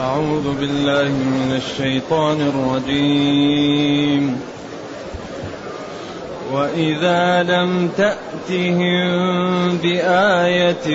[0.00, 4.40] أعوذ بالله من الشيطان الرجيم.
[6.52, 9.08] وإذا لم تأتهم
[9.82, 10.88] بآية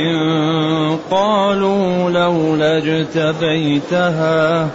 [1.12, 4.70] قالوا لولا اجتبيتها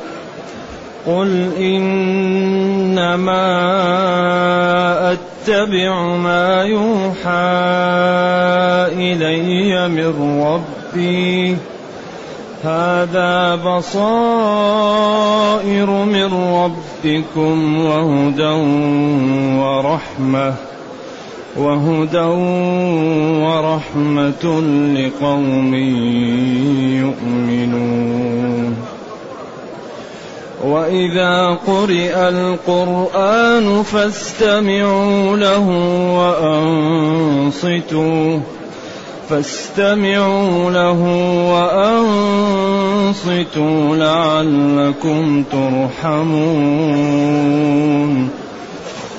[1.06, 3.50] قل إنما
[5.12, 7.50] أتبع ما يوحى
[8.94, 11.56] إلي من ربي
[12.64, 13.90] هذا بصائر
[15.90, 18.54] من ربكم وهدى
[19.60, 20.54] ورحمة
[21.56, 22.28] وهدى
[23.44, 24.44] ورحمة
[24.94, 25.74] لقوم
[27.00, 28.76] يؤمنون.
[30.64, 35.66] وإذا قرئ القرآن فاستمعوا له
[37.50, 38.59] وأنصتوا.
[39.30, 41.00] فاستمعوا له
[43.14, 47.10] وأنصتوا لعلكم ترحمون.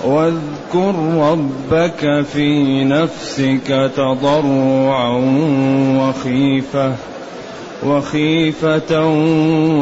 [0.05, 0.95] واذكر
[1.31, 5.17] ربك في نفسك تضرعا
[5.99, 6.93] وخيفة
[7.85, 9.05] وخيفة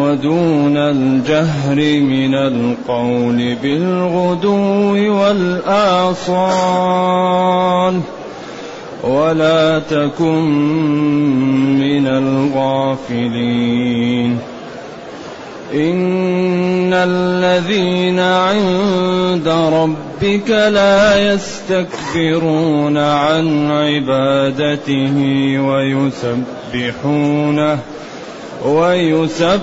[0.04, 6.50] ودون الجهر من القول بالغدو والآصال.
[9.04, 10.46] ولا تكن
[11.80, 13.70] من الغافلين.
[15.74, 25.16] إن الذين عند ربك لا يستكبرون عن عبادته
[26.74, 27.80] ويسبحونه
[28.66, 29.60] ويسبحونه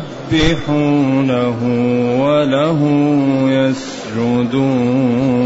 [2.21, 2.81] وله
[3.49, 5.37] يسجدون.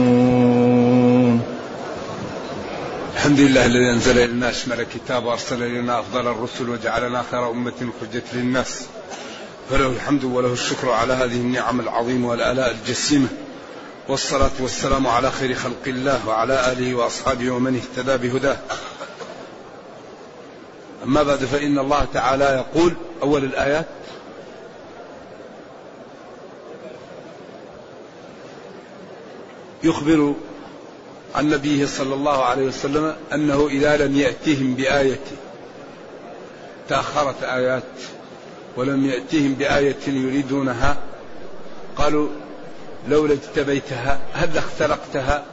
[3.30, 8.22] الحمد لله الذي أنزل إلينا أشمل الكتاب وأرسل إلينا أفضل الرسل وجعلنا خير أمة حجه
[8.32, 8.86] للناس.
[9.70, 13.28] فله الحمد وله الشكر على هذه النعم العظيمة والآلاء الجسيمة.
[14.08, 18.56] والصلاة والسلام على خير خلق الله وعلى آله وأصحابه ومن اهتدى بهداه.
[21.04, 23.86] أما بعد فإن الله تعالى يقول أول الآيات
[29.82, 30.34] يخبر
[31.34, 35.20] عن نبيه صلى الله عليه وسلم أنه إذا لم يأتهم بآية
[36.88, 37.82] تأخرت آيات
[38.76, 40.96] ولم يأتهم بآية يريدونها
[41.96, 42.28] قالوا
[43.08, 45.44] لولا اجتبيتها هل اخترقتها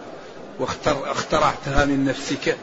[0.59, 2.57] واخترعتها من نفسك؟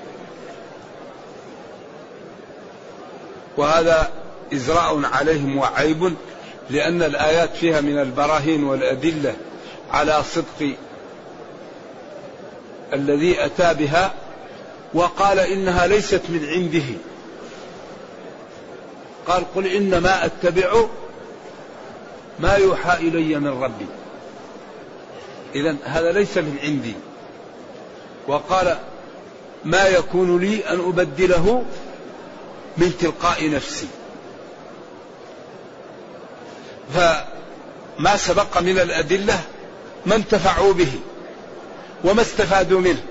[3.56, 4.10] وهذا
[4.54, 6.14] إزراء عليهم وعيب
[6.70, 9.34] لأن الآيات فيها من البراهين والأدلة
[9.92, 10.74] على صدق
[12.92, 14.14] الذي أتى بها
[14.94, 16.98] وقال إنها ليست من عنده.
[19.26, 20.84] قال قل إنما أتبع
[22.38, 23.86] ما يوحى إلي من ربي.
[25.54, 26.94] إذا هذا ليس من عندي.
[28.26, 28.76] وقال
[29.64, 31.64] ما يكون لي أن أبدله
[32.76, 33.86] من تلقاء نفسي.
[36.94, 39.40] فما سبق من الأدلة
[40.06, 40.92] ما انتفعوا به.
[42.04, 43.02] وما استفادوا منه.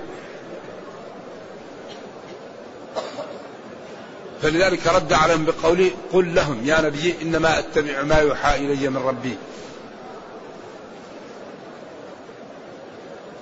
[4.42, 9.36] فلذلك رد عليهم بقوله قل لهم يا نبي إنما أتبع ما يوحى إلي من ربي.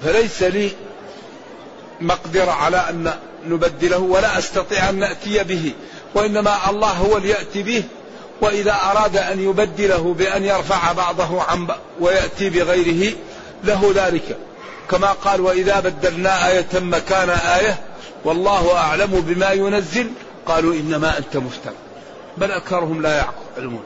[0.04, 0.70] فليس لي
[2.00, 3.12] مقدرة على أن
[3.46, 5.72] نبدله ولا أستطيع أن نأتي به
[6.14, 7.84] وإنما الله هو اللي يأتي به
[8.40, 11.68] وإذا أراد أن يبدله بأن يرفع بعضه عن
[12.00, 13.12] ويأتي بغيره
[13.64, 14.38] له ذلك.
[14.90, 17.80] كما قال وإذا بدلنا آية مكان آية
[18.24, 20.10] والله أعلم بما ينزل
[20.46, 21.72] قالوا إنما أنت مفتر
[22.36, 23.24] بل أكثرهم لا
[23.56, 23.84] يعلمون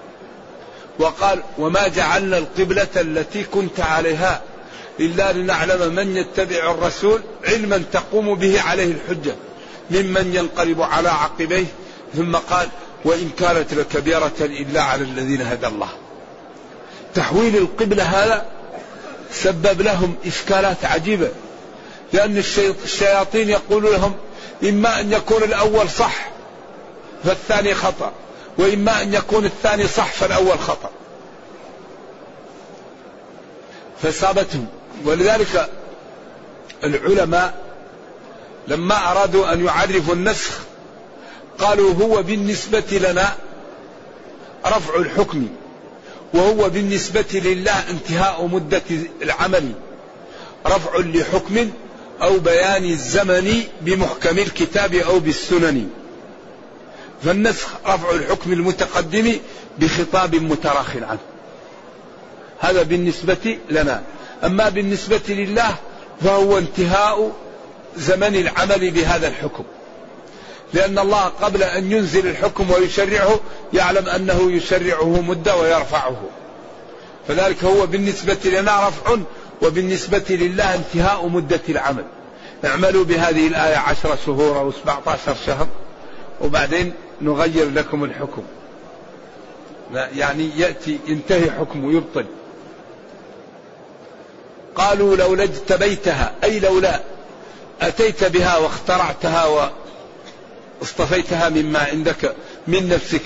[0.99, 4.43] وقال وما جعلنا القبلة التي كنت عليها
[5.01, 9.35] إلا لنعلم من يتبع الرسول علما تقوم به عليه الحجة
[9.91, 11.67] ممن ينقلب على عقبيه
[12.15, 12.69] ثم قال
[13.05, 15.89] وإن كانت لكبيرة إلا على الذين هدى الله
[17.15, 18.47] تحويل القبلة هذا
[19.32, 21.31] سبب لهم إشكالات عجيبة
[22.12, 22.43] لأن
[22.84, 24.14] الشياطين يقول لهم
[24.62, 26.31] إما أن يكون الأول صح
[27.25, 28.12] فالثاني خطأ
[28.58, 30.90] وإما أن يكون الثاني صح فالأول خطأ.
[34.02, 34.67] فصابتهم
[35.05, 35.70] ولذلك
[36.84, 37.55] العلماء
[38.69, 40.58] لما أرادوا أن يعرفوا النسخ
[41.58, 43.34] قالوا هو بالنسبة لنا
[44.67, 45.49] رفع الحكم.
[46.34, 48.82] وهو بالنسبة لله انتهاء مدة
[49.23, 49.73] العمل
[50.67, 51.70] رفع لحكم
[52.23, 55.88] أو بيان الزمن بمحكم الكتاب أو بالسنن.
[57.25, 59.37] فالنسخ رفع الحكم المتقدم
[59.78, 61.19] بخطاب متراخ عنه.
[62.61, 64.02] هذا بالنسبة لنا.
[64.44, 65.75] أما بالنسبة لله
[66.20, 67.32] فهو انتهاء
[67.96, 69.64] زمن العمل بهذا الحكم.
[70.76, 73.40] لأن الله قبل أن ينزل الحكم ويشرعه
[73.73, 76.17] يعلم أنه يشرعه مدة ويرفعه.
[77.28, 79.17] فذلك هو بالنسبة لنا رفع
[79.62, 82.05] وبالنسبة لله انتهاء مدة العمل.
[82.64, 85.67] اعملوا بهذه الآية عشر شهور أو 17 شهر
[86.40, 88.43] وبعدين نغير لكم الحكم.
[89.93, 92.25] يعني يأتي ينتهي حكمه يبطل
[94.75, 97.00] قالوا لولا اجتبيتها أي لولا
[97.81, 99.70] أتيت بها واخترعتها
[100.81, 102.34] واصطفيتها مما عندك
[102.67, 103.23] من نفسك.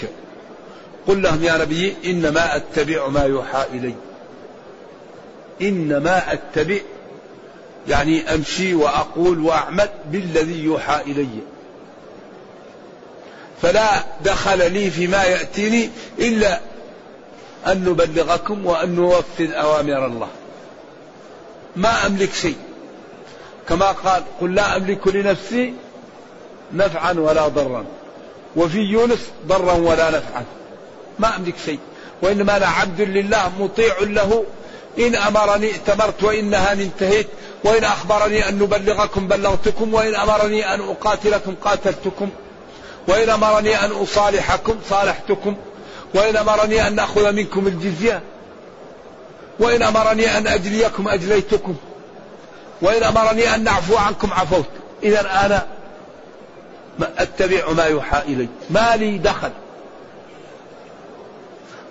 [1.07, 3.95] قل لهم يا نبي إنما أتبع ما يوحى إلي.
[5.63, 6.79] إنما أتبع
[7.89, 11.29] يعني أمشي وأقول وأعمل بالذي يوحى إلي.
[13.63, 16.61] فلا دخل لي فيما يأتيني إلا
[17.67, 20.29] أن نبلغكم وأن نوفذ أوامر الله.
[21.77, 22.57] ما أملك شيء.
[23.69, 25.75] كما قال قل لا أملك لنفسي
[26.75, 27.85] نفعا ولا ضرا.
[28.57, 30.45] وفي يونس ضرا ولا نفعا.
[31.19, 31.79] ما أملك شيء.
[32.23, 34.45] وإنما أنا عبد لله مطيع له.
[34.99, 37.27] إن أمرني ائتمرت وإن نهاني انتهيت.
[37.65, 39.95] وإن أخبرني أن نبلغكم بلغتكم.
[39.95, 42.31] وإن أمرني أن أقاتلكم قاتلتكم.
[43.09, 45.57] وإن أمرني أن أصالحكم صالحتكم.
[46.15, 48.23] وإن أمرني أن أخذ منكم الجزية.
[49.61, 51.75] وإن أمرني أن أجليكم أجليتكم.
[52.83, 54.69] وإن أمرني أن نعفو عنكم عفوت.
[55.03, 55.67] إذا أنا
[57.03, 58.49] أتبع ما يوحى إلي.
[58.71, 59.51] ما لي دخل.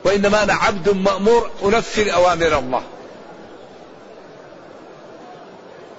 [0.06, 2.84] وإنما أنا عبد مأمور أنفذ أوامر الله.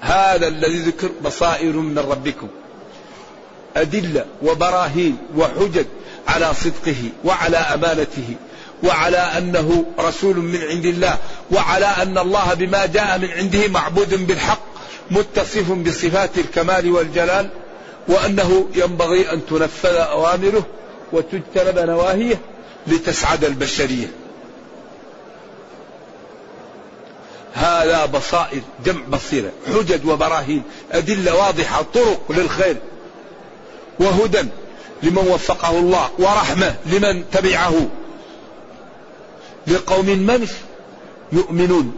[0.00, 2.48] هذا الذي ذكر بصائر من ربكم.
[3.76, 5.86] أدلة وبراهين وحجج
[6.28, 8.34] على صدقه وعلى أمانته
[8.82, 11.18] وعلى أنه رسول من عند الله
[11.52, 14.62] وعلى أن الله بما جاء من عنده معبود بالحق
[15.10, 17.50] متصف بصفات الكمال والجلال
[18.08, 20.66] وأنه ينبغي أن تنفذ أوامره
[21.12, 22.40] وتجتنب نواهيه
[22.86, 24.10] لتسعد البشرية.
[27.54, 30.62] هذا بصائر جمع بصيرة حجج وبراهين
[30.92, 32.76] أدلة واضحة طرق للخير
[34.00, 34.44] وهدى
[35.02, 37.74] لمن وفقه الله ورحمة لمن تبعه.
[39.66, 40.48] لقوم من
[41.32, 41.94] يؤمنون.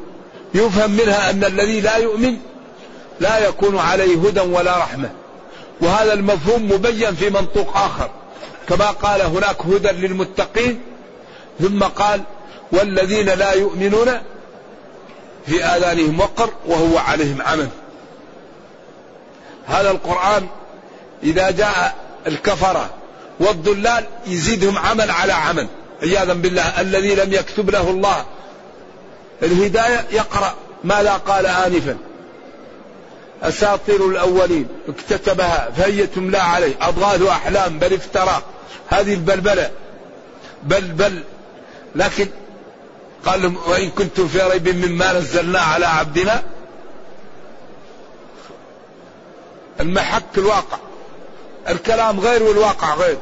[0.54, 2.36] يفهم منها أن الذي لا يؤمن
[3.20, 5.10] لا يكون عليه هدى ولا رحمة.
[5.80, 8.10] وهذا المفهوم مبين في منطوق آخر.
[8.68, 10.80] كما قال هناك هدى للمتقين
[11.60, 12.22] ثم قال
[12.72, 14.08] والذين لا يؤمنون
[15.46, 17.68] في آذانهم وقر وهو عليهم عمى
[19.66, 20.46] هذا القرآن
[21.22, 21.94] إذا جاء
[22.26, 22.90] الكفرة
[23.40, 25.68] والضلال يزيدهم عمل على عمل.
[26.02, 28.24] عياذا بالله الذي لم يكتب له الله
[29.42, 30.54] الهداية يقرأ
[30.84, 31.96] ماذا قال آنفا.
[33.42, 36.74] أساطير الأولين اكتتبها فهي تملى عليه.
[36.80, 38.42] أضغاث أحلام بل افترى
[38.88, 39.70] هذه البلبلة.
[40.62, 41.22] بل بل.
[41.94, 42.28] لكن
[43.26, 46.42] قال لهم وإن كنتم في ريب مما نزلنا على عبدنا
[49.80, 50.78] المحك الواقع.
[51.68, 53.18] الكلام غير والواقع غير.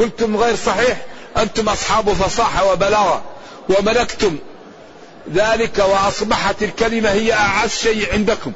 [0.00, 1.06] قلتم غير صحيح.
[1.36, 3.22] أنتم أصحاب فصاحة وبلاغة.
[3.68, 4.38] وملكتم
[5.34, 8.52] ذلك وأصبحت الكلمة هي أعز شيء عندكم.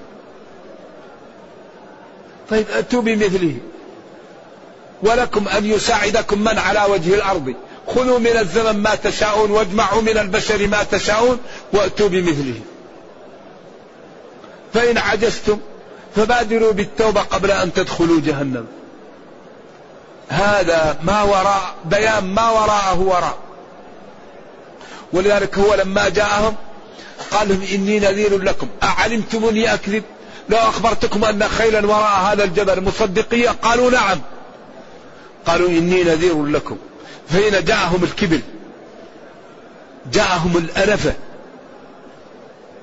[2.51, 3.55] طيب أتوا بمثله.
[5.03, 7.55] ولكم أن يساعدكم من على وجه الأرض.
[7.87, 11.39] خذوا من الزمن ما تشاءون واجمعوا من البشر ما تشاءون
[11.73, 12.61] وأتوا بمثله.
[14.75, 15.59] فإن عجزتم
[16.17, 18.67] فبادروا بالتوبة قبل أن تدخلوا جهنم.
[20.29, 23.39] هذا ما وراء بيان ما وراءه وراء.
[25.13, 26.57] ولذلك هو لما جاءهم
[27.31, 28.69] قال لهم إني نذير لكم.
[28.83, 30.03] أعلمتموني أكذب
[30.49, 34.21] لو أخبرتكم أن خيلا وراء هذا الجبل مصدقية قالوا نعم.
[35.47, 36.77] قالوا إني نذير لكم.
[37.29, 38.41] فإن جاءهم الكبر
[40.13, 41.15] جاءهم الأنفة.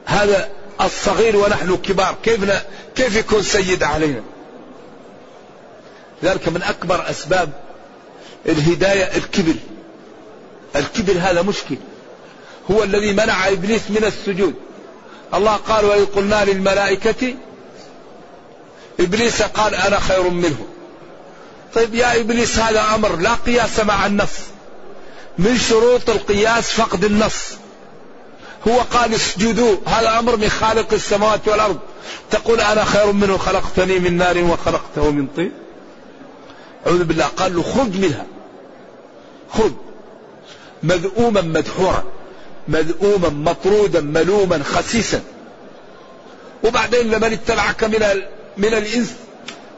[0.05, 0.49] هذا
[0.81, 2.15] الصغير ونحن كبار.
[2.23, 2.63] كيف
[2.95, 4.21] كيف يكون سيد علينا؟
[6.23, 7.49] ذلك من أكبر أسباب
[8.45, 9.55] الهداية الكبر
[10.75, 11.77] الكبر هذا مشكل.
[12.71, 14.53] هو الذي منع إبليس من السجود.
[15.33, 17.35] الله قال وإذ قلنا للملائكة
[18.99, 20.67] إبليس قال أنا خير منه.
[21.73, 24.37] طيب يا إبليس هذا أمر لا قياس مع النص
[25.37, 27.43] من شروط القياس فقد النص
[28.67, 29.75] هو قال اسجدوا.
[29.85, 31.77] هذا أمر من خالق السماوات والأرض.
[32.31, 35.51] تقول أنا خير منه خلقتني من نار وخلقته من طين.
[36.87, 37.25] أعوذ بالله.
[37.25, 38.25] قال له خذ منها.
[39.53, 39.71] خذ.
[40.83, 42.03] مذءوما مدحورا.
[42.67, 45.21] مذءوما مطرودا ملوما خسيسا.
[46.63, 48.21] وبعدين لمن اتبعك من
[48.57, 49.13] من الإنس؟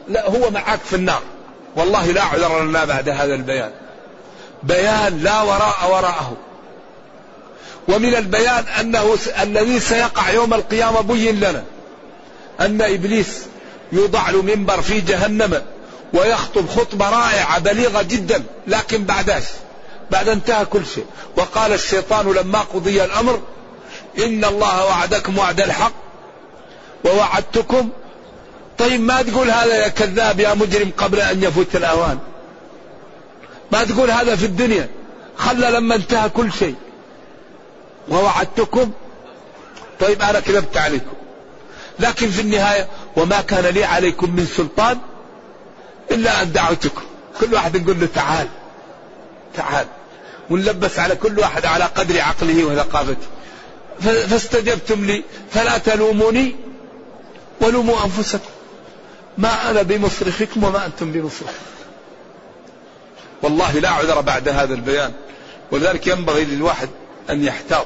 [0.07, 1.21] لا هو معك في النار.
[1.75, 3.71] والله لا عذر لنا بعد هذا البيان.
[4.63, 6.37] بيان لا وراء وراءه.
[7.87, 11.63] ومن البيان أنه الذي سيقع يوم القيامة بين لنا
[12.59, 13.27] أن إبليس
[13.91, 15.61] يوضع له منبر في جهنم
[16.13, 19.43] ويخطب خطبة رائعة بليغة جدا لكن بعداش
[20.11, 21.05] بعد انتهى كل شيء.
[21.37, 23.41] وقال الشيطان لما قضي الأمر
[24.17, 25.93] إن الله وعدكم وعد الحق
[27.05, 27.89] ووعدتكم.
[28.77, 32.19] طيب ما تقول هذا يا كذاب يا مجرم قبل أن يفوت الأوان؟
[33.71, 34.89] ما تقول هذا في الدنيا؟
[35.37, 36.75] خلى لما انتهى كل شيء.
[38.09, 38.91] ووعدتكم.
[39.99, 41.13] طيب أنا كذبت عليكم.
[41.99, 42.87] لكن في النهاية
[43.17, 44.97] وما كان لي عليكم من سلطان
[46.11, 47.01] إلا أن دعوتكم.
[47.39, 48.47] كل واحد نقول له تعال
[49.55, 49.87] تعال.
[50.49, 53.27] ونلبس على كل واحد على قدر عقله وثقافته
[54.01, 56.55] فاستجبتم لي فلا تلوموني
[57.61, 58.49] ولوموا أنفسكم.
[59.37, 61.53] ما أنا بمصرخكم وما أنتم بمصرخي
[63.41, 65.13] والله لا عذر بعد هذا البيان.
[65.71, 66.89] ولذلك ينبغي للواحد
[67.29, 67.85] أن يحتاط.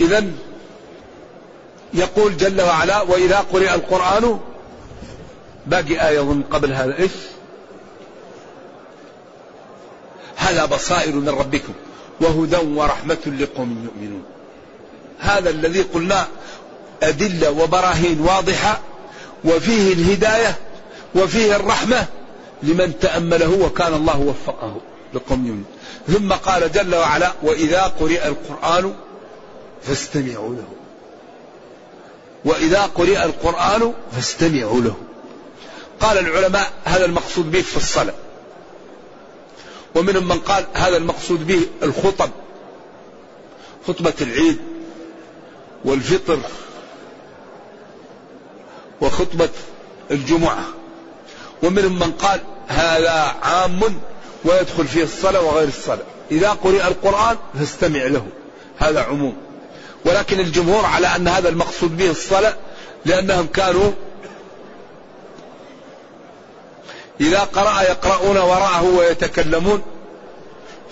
[0.00, 0.24] اذا
[1.94, 4.40] يقول جل وعلا وإذا قرئ القرآن
[5.66, 7.12] باقي اظن قبل هذا إيش
[10.38, 11.72] هذا بصائر من ربكم
[12.20, 14.22] وهدى ورحمة لقوم يؤمنون.
[15.20, 16.26] هذا الذي قلنا
[17.02, 18.80] أدلة وبراهين واضحة
[19.44, 20.58] وفيه الهداية
[21.14, 22.06] وفيه الرحمة
[22.62, 24.80] لمن تأمله وكان الله وفقه
[25.14, 25.64] لقوم يؤمنون.
[26.08, 28.94] ثم قال جل وعلا وإذا قرئ القرآن
[29.82, 30.68] فاستمعوا له.
[32.44, 34.96] وإذا قرئ القرآن فاستمعوا له.
[36.00, 38.14] قال العلماء هذا المقصود به في الصلاة.
[39.98, 42.30] ومنهم من قال هذا المقصود به الخطب
[43.86, 44.58] خطبة العيد
[45.84, 46.38] والفطر
[49.00, 49.48] وخطبة
[50.10, 50.64] الجمعة.
[51.62, 53.80] ومنهم من قال هذا عام
[54.44, 56.04] ويدخل فيه الصلاة وغير الصلاة.
[56.30, 58.26] إذا قرئ القرآن فاستمع له
[58.78, 59.36] هذا عموم.
[60.04, 62.54] ولكن الجمهور على أن هذا المقصود به الصلاة
[63.04, 63.92] لأنهم كانوا
[67.20, 69.82] إذا قرأ يقرؤون وراءه ويتكلمون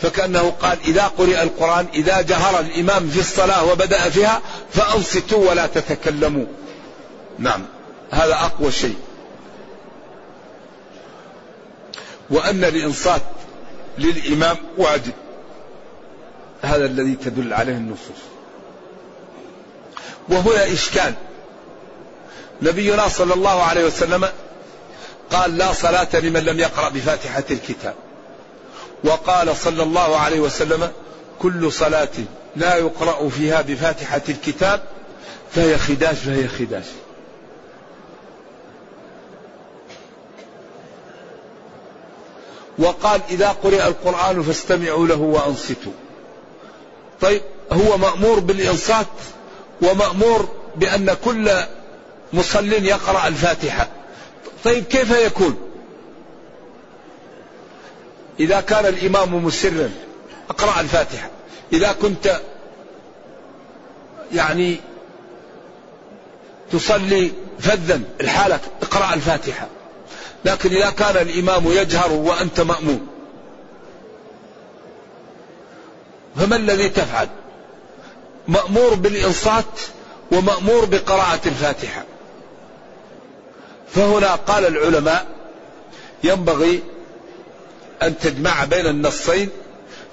[0.00, 4.42] فكأنه قال إذا قرئ القرآن إذا جهر الإمام في الصلاة وبدأ فيها
[4.73, 6.47] فأنصتوا ولا تتكلموا.
[7.38, 7.64] نعم
[8.11, 8.97] هذا أقوى شيء.
[12.30, 13.23] وأن الإنصات
[13.99, 15.12] للإمام واجب.
[16.62, 18.23] هذا الذي تدل عليه النصوص.
[20.28, 21.14] وهنا إشكال.
[22.62, 24.28] نبينا صلى الله عليه وسلم
[25.30, 27.95] قال لا صلاة لمن لم يقرأ بفاتحة الكتاب.
[29.04, 30.92] وقال صلى الله عليه وسلم
[31.38, 32.09] كل صلاة
[32.56, 34.83] لا يقرأ فيها بفاتحة الكتاب
[35.54, 36.85] فهي خداش فهي خداش.
[42.78, 45.92] وقال إذا قرئ القرآن فاستمعوا له وأنصتوا.
[47.21, 47.42] طيب
[47.73, 49.06] هو مأمور بالإنصات
[49.83, 51.50] ومأمور بأن كل
[52.33, 53.88] مصل يقرأ الفاتحة.
[54.67, 55.57] طيب كيف يكون؟
[58.41, 59.91] إذا كان الإمام مسرا
[60.51, 61.31] اقرأ الفاتحة.
[61.73, 62.41] إذا كنت
[64.33, 64.77] يعني
[66.73, 69.69] تصلي فذا الحالة اقرأ الفاتحة.
[70.45, 73.07] لكن إذا كان الإمام يجهر وأنت مأموم
[76.37, 77.29] فما الذي تفعل؟
[78.49, 79.81] مأمور بالإنصات
[80.33, 82.05] ومأمور بقراءة الفاتحة.
[83.95, 85.26] فهنا قال العلماء
[86.25, 86.83] ينبغي
[88.02, 89.49] أن تجمع بين النصين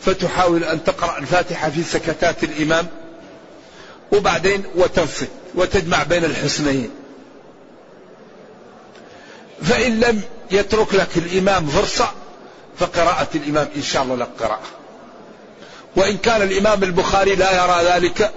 [0.02, 2.88] فتحاول أن تقرأ الفاتحة في سكتات الإمام
[4.12, 6.90] وبعدين وتنصت وتجمع بين الحسنين
[9.64, 12.12] فإن لم يترك لك الإمام فرصة
[12.80, 14.68] فقراءة الإمام إن شاء الله لك قراءة.
[15.96, 18.32] وإن كان الإمام البخاري لا يرى ذلك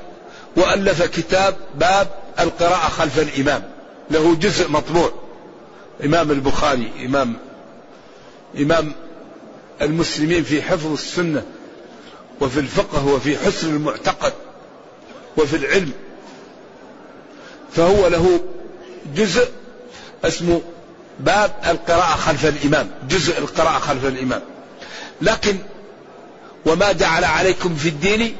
[0.56, 2.08] وألف كتاب باب
[2.40, 3.62] القراءة خلف الإمام
[4.10, 5.12] له جزء مطبوع.
[6.04, 7.36] إمام البخاري إمام
[8.58, 8.92] إمام
[9.82, 11.42] المسلمين في حفظ السنة
[12.40, 14.32] وفي الفقه وفي حسن المعتقد
[15.36, 15.92] وفي العلم.
[17.72, 18.40] فهو له
[19.16, 19.48] جزء
[20.24, 20.60] اسمه
[21.20, 24.42] باب القراءة خلف الإمام جزء القراءة خلف الإمام.
[25.22, 25.56] لكن
[26.66, 28.36] وما جعل عليكم في الدين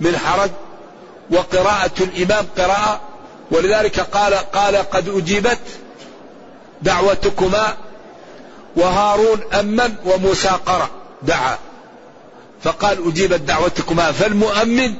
[0.00, 0.50] من حرج
[1.30, 3.00] وقراءة الإمام قراءة
[3.50, 5.58] ولذلك قال قال قد أجيبت
[6.84, 7.76] دعوتكما
[8.76, 10.88] وهارون أمن وموسى قرأ
[11.22, 11.58] دعا.
[12.62, 14.94] فقال أجيبت دعوتكما فالمؤمن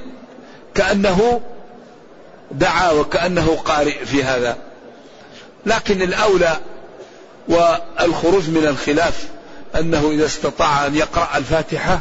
[0.75, 1.41] كأنه
[2.51, 4.57] دعا وكأنه قارئ في هذا.
[5.67, 6.57] لكن الأولى
[7.49, 9.29] والخروج من الخلاف
[9.79, 11.99] أنه إذا استطاع أن يقرأ الفاتحة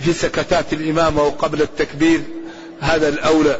[0.00, 2.22] في سكتات الإمام أو قبل التكبير
[2.80, 3.58] هذا الأولى.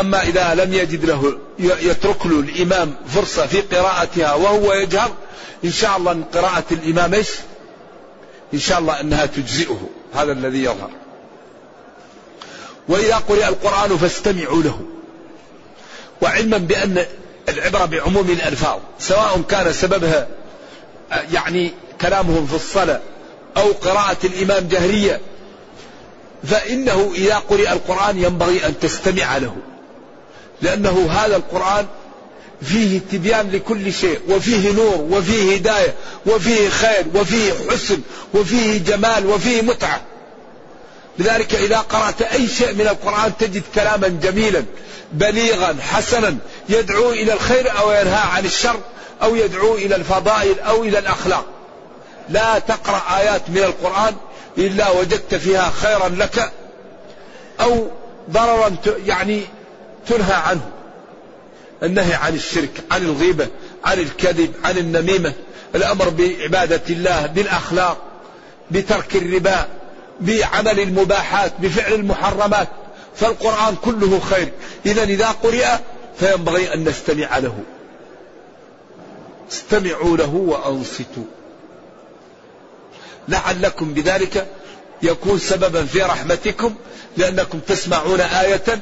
[0.00, 5.12] أما إذا لم يجد له يترك له الإمام فرصة في قراءتها وهو يجهر
[5.64, 7.28] إن شاء الله أن قراءة الإمام إيش؟
[8.54, 10.90] إن شاء الله أنها تجزئه هذا الذي يظهر.
[12.88, 14.80] وإذا قرئ القرآن فاستمعوا له.
[16.22, 17.06] وعلما بأن
[17.48, 20.28] العبرة بعموم الألفاظ سواء كان سببها
[21.32, 23.00] يعني كلامهم في الصلاة
[23.56, 25.20] أو قراءة الإمام جهرية
[26.44, 29.56] فإنه إذا قرئ القرآن ينبغي أن تستمع له.
[30.62, 31.86] لأنه هذا القرآن
[32.62, 35.94] فيه تبيان لكل شيء وفيه نور وفيه هداية
[36.26, 38.00] وفيه خير وفيه حسن
[38.34, 40.00] وفيه جمال وفيه متعة.
[41.18, 44.64] لذلك إذا قرأت أي شيء من القرآن تجد كلاما جميلا
[45.12, 46.36] بليغا حسنا
[46.68, 48.80] يدعو إلى الخير أو ينهى عن الشر
[49.22, 51.44] أو يدعو إلى الفضائل أو إلى الأخلاق.
[52.28, 54.14] لا تقرأ آيات من القرآن
[54.58, 56.52] إلا وجدت فيها خيرا لك
[57.60, 57.88] أو
[58.30, 59.42] ضررا يعني
[60.08, 60.70] تنهى عنه.
[61.82, 63.48] النهي عن الشرك عن الغيبة
[63.84, 65.32] عن الكذب عن النميمة.
[65.74, 67.98] الأمر بعبادة الله بالأخلاق
[68.70, 69.68] بترك الربا
[70.20, 72.68] بعمل المباحات بفعل المحرمات.
[73.16, 74.52] فالقرآن كله خير.
[74.86, 75.66] إذا إذا قرئ
[76.20, 77.58] فينبغي أن نستمع له.
[79.50, 81.24] استمعوا له وأنصتوا.
[83.28, 84.46] لعلكم بذلك
[85.02, 86.74] يكون سببا في رحمتكم
[87.16, 88.80] لأنكم تسمعون آية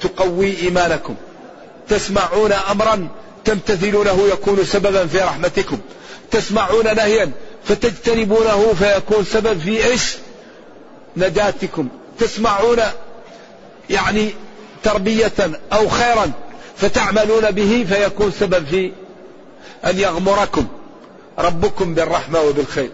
[0.00, 1.14] تقوي إيمانكم
[1.88, 3.08] تسمعون أمرا
[3.44, 5.78] تمتثلونه يكون سببا في رحمتكم
[6.30, 7.30] تسمعون نهيا
[7.64, 10.16] فتجتنبونه فيكون سبب في إيش؟
[11.16, 11.88] نجاتكم
[12.18, 12.78] تسمعون
[13.90, 14.30] يعني
[14.82, 15.32] تربية
[15.72, 16.32] أو خيرا
[16.76, 18.92] فتعملون به فيكون سبب في
[19.84, 20.66] أن يغمركم
[21.38, 22.90] ربكم بالرحمة وبالخير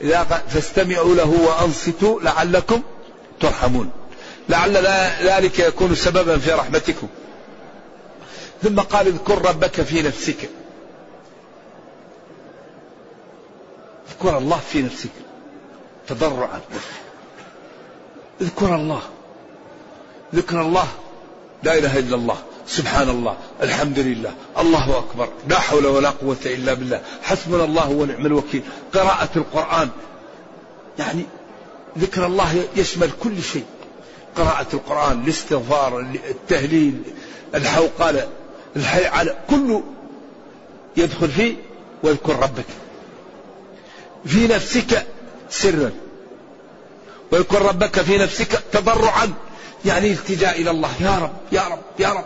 [0.00, 2.82] إذا فاستمعوا له وأنصتوا لعلكم
[3.40, 3.90] ترحمون
[4.50, 4.76] لعل
[5.22, 7.08] ذلك يكون سببا في رحمتكم.
[8.62, 10.50] ثم قال اذكر ربك في نفسك.
[14.10, 15.10] اذكر الله في نفسك.
[16.08, 16.60] تضرعا.
[18.40, 19.02] اذكر الله.
[20.34, 20.88] ذكر الله.
[21.62, 22.38] لا إله إلا الله.
[22.66, 25.28] سبحان الله الحمد لله الله أكبر.
[25.48, 27.02] لا حول ولا قوة إلا بالله.
[27.22, 28.62] حسبنا الله ونعم الوكيل.
[28.94, 29.88] قراءة القرآن.
[30.98, 31.24] يعني
[31.98, 33.64] ذكر الله يشمل كل شيء.
[34.36, 37.02] قراءة القرآن الاستغفار التهليل
[37.54, 38.28] الحوقلة
[38.76, 39.82] الحي على كله
[40.96, 41.54] يدخل فيه
[42.02, 42.64] واذكر ربك.
[44.26, 45.06] في نفسك
[45.50, 45.90] سرا
[47.32, 49.32] واذكر ربك في نفسك تضرعا
[49.84, 50.90] يعني التجاء إلى الله.
[51.00, 52.24] يا رب يا رب يا رب.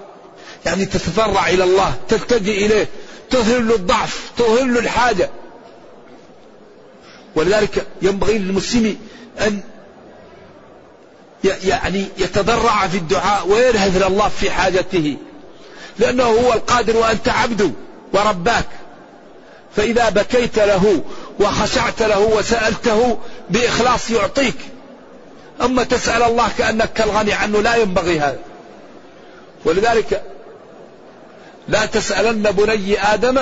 [0.66, 2.88] يعني تتضرع إلى الله تلتجئ إليه
[3.30, 5.30] تظهر له الضعف تظهر له الحاجة.
[7.36, 8.96] ولذلك ينبغي للمسلم
[9.40, 9.60] أن
[11.44, 15.16] يعني يتضرع في الدعاء وينهز الله في حاجته.
[15.98, 17.70] لأنه هو القادر وأنت عبده
[18.12, 18.66] ورباك.
[19.76, 21.02] فإذا بكيت له
[21.40, 23.18] وخشعت له وسألته
[23.50, 24.57] بإخلاص يعطيك.
[25.62, 28.38] أما تسأل الله كأنك كالغني عنه لا ينبغي هذا.
[29.64, 30.22] ولذلك
[31.68, 33.40] لا تسألن بني آدم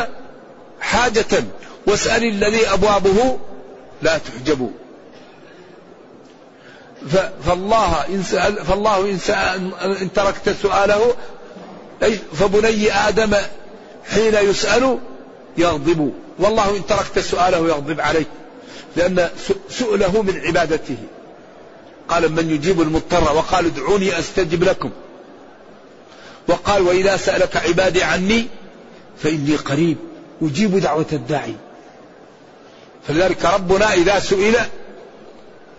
[0.81, 1.45] حاجة.
[1.87, 3.39] واسأل الذي أبوابه
[4.03, 4.71] لا تحجب
[7.47, 11.15] فالله إن سأل فالله إن, سأل إن تركت سؤاله
[12.33, 13.35] فبني آدم
[14.11, 14.99] حين يسأل
[15.59, 16.13] يغضب.
[16.39, 18.27] والله إن تركت سؤاله يغضب عليك
[18.97, 19.29] لأن
[19.71, 20.97] سؤله من عبادته.
[22.09, 24.91] قال من يجيب المضطر؟ وقال ادعوني أستجب لكم.
[26.49, 28.47] وقال وإذا سألك عبادي عني
[29.23, 29.97] فإني قريب
[30.43, 31.55] أجيب دعوة الداعي.
[33.09, 34.57] فلذلك ربنا إذا سئل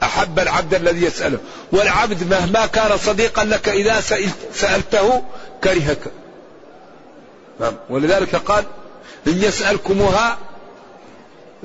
[0.03, 1.37] أحب العبد الذي يسأله.
[1.71, 4.01] والعبد مهما كان صديقا لك إذا
[4.53, 5.23] سألته
[5.63, 5.99] كرهك.
[7.59, 7.73] نعم.
[7.89, 8.65] ولذلك قال
[9.27, 10.37] إن يسألكموها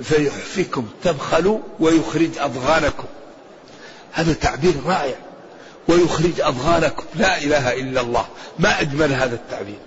[0.03, 3.07] فيحفكم تبخلوا ويخرج أضغانكم.
[4.13, 5.15] هذا تعبير رائع.
[5.89, 7.05] ويخرج أضغانكم.
[7.15, 8.27] لا إله إلا الله.
[8.59, 9.79] ما أجمل هذا التعبير.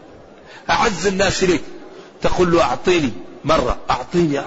[0.69, 1.63] أعز الناس إليك.
[2.21, 3.11] تقول له أعطيني
[3.43, 3.77] مرة.
[3.89, 4.39] أعطيني.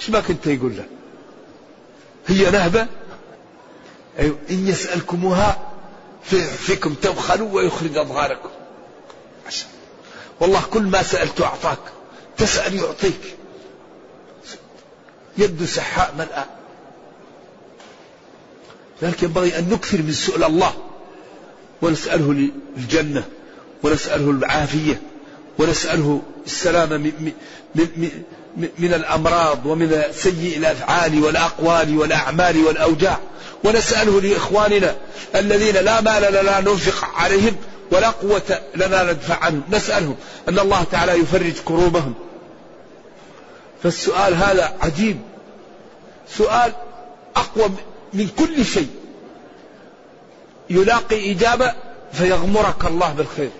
[0.00, 0.84] إيش ما كنت يقول له؟
[2.26, 2.86] هي نهبة
[4.18, 5.68] أيوة إن يسألكموها
[6.58, 8.50] فيكم تبخلوا ويخرج أضغانكم
[10.40, 11.78] والله كل ما سألت أعطاك
[12.36, 13.36] تسأل يعطيك.
[15.38, 16.46] يد سحاء ملأ.
[19.02, 20.74] لكن ينبغي أن نكثر من سؤال الله.
[21.82, 23.24] ونسأله الجنة
[23.82, 25.02] ونسأله العافية
[25.58, 27.32] ونسأله السلامة من,
[27.74, 28.22] من, من,
[28.56, 33.18] من الأمراض ومن سيء الأفعال والأقوال والأعمال والأوجاع.
[33.64, 34.96] ونسأله لإخواننا
[35.34, 37.56] الذين لا مال لنا ننفق عليهم
[37.92, 39.62] ولا قوة لنا ندفع عنهم.
[39.70, 40.16] نسألهم
[40.48, 42.14] أن الله تعالى يفرج كروبهم
[43.82, 45.18] فالسؤال هذا عجيب.
[46.28, 46.72] سؤال
[47.36, 47.70] أقوى
[48.12, 48.90] من كل شيء.
[50.70, 51.72] يلاقي إجابة
[52.12, 53.50] فيغمرك الله بالخير.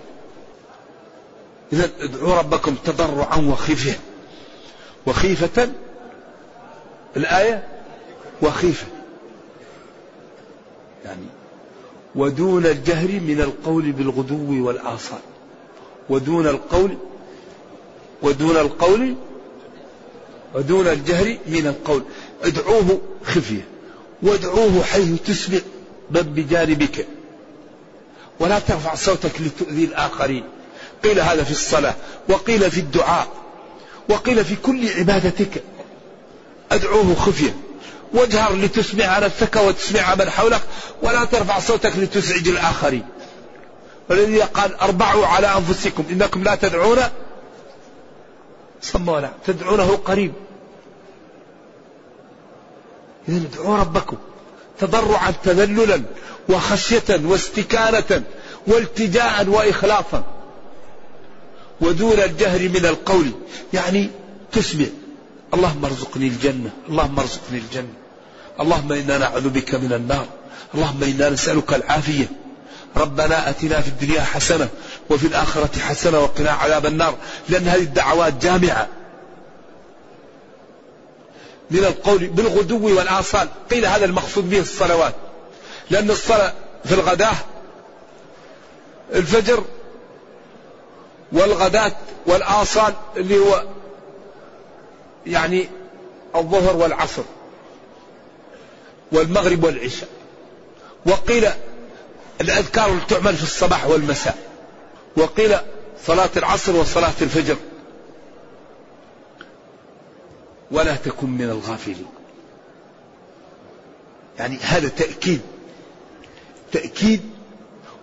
[1.72, 3.98] إذا ادعوا ربكم تضرعا وخفية
[5.06, 5.68] وخيفة.
[7.16, 7.68] الآية
[8.42, 8.86] وخيفة.
[11.04, 11.26] يعني
[12.14, 15.18] ودون الجهر من القول بالغدو والآصال.
[16.08, 16.96] ودون القول
[18.22, 19.14] ودون القول
[20.54, 22.02] ودون الجهر من القول.
[22.42, 23.66] ادعوه خفية.
[24.22, 25.58] وادعوه حيث تسمع
[26.10, 27.06] بل بجانبك.
[28.40, 30.44] ولا ترفع صوتك لتؤذي الآخرين.
[31.04, 31.94] قيل هذا في الصلاة
[32.28, 33.41] وقيل في الدعاء.
[34.08, 35.62] وقيل في كل عبادتك
[36.72, 37.56] أدعوه خفية.
[38.14, 40.60] واجهر لتسمع نفسك وتسمع من حولك
[41.02, 43.04] ولا ترفع صوتك لتزعج الآخرين.
[44.10, 46.98] والذي قال أربعوا على أنفسكم إنكم لا تدعون.
[48.82, 50.32] صم ولا تدعونه قريب.
[53.28, 54.16] إذا ادعوا ربكم
[54.78, 56.02] تضرعا تذللا
[56.48, 58.22] وخشية واستكانة
[58.66, 60.24] والتجاء وإخلاصا
[61.82, 63.30] ودون الجهر من القول.
[63.72, 64.10] يعني
[64.52, 64.86] تسمع.
[65.54, 66.70] اللهم ارزقني الجنة.
[66.88, 67.94] اللهم ارزقني الجنة.
[68.60, 70.26] اللهم إنا نعوذ بك من النار.
[70.74, 72.28] اللهم إنا نسألك العافية.
[72.96, 74.68] ربنا أتنا في الدنيا حسنة
[75.10, 77.14] وفي الآخرة حسنة وقنا عذاب النار.
[77.48, 78.88] لأن هذه الدعوات جامعة.
[81.70, 83.48] من القول بالغدو والآصال.
[83.70, 85.14] قيل هذا المقصود به الصلوات.
[85.90, 86.52] لأن الصلاة
[86.84, 87.36] في الغداة
[89.14, 89.64] الفجر
[91.32, 91.92] والغداة
[92.26, 93.64] والآصال اللي هو
[95.26, 95.68] يعني
[96.36, 97.22] الظهر والعصر
[99.12, 100.08] والمغرب والعشاء.
[101.06, 101.48] وقيل
[102.40, 104.38] الأذكار اللي تعمل في الصباح والمساء.
[105.16, 105.56] وقيل
[106.06, 107.56] صلاة العصر وصلاة الفجر.
[110.70, 112.06] ولا تكن من الغافلين.
[114.38, 115.40] يعني هذا تأكيد.
[116.72, 117.22] تأكيد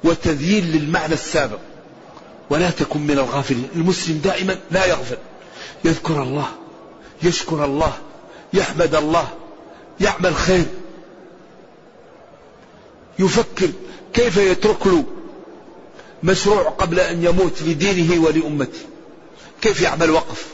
[0.03, 1.59] وتذييل للمعنى السابق.
[2.49, 3.69] ولا تكن من الغافلين.
[3.75, 5.17] المسلم دائما لا يغفل.
[5.83, 6.47] يذكر الله
[7.23, 7.93] يشكر الله
[8.53, 9.27] يحمد الله
[9.99, 10.65] يعمل خير.
[13.19, 13.69] يفكر
[14.13, 15.03] كيف يترك له
[16.23, 18.79] مشروع قبل أن يموت لدينه ولأمته.
[19.61, 20.47] كيف يعمل وقف؟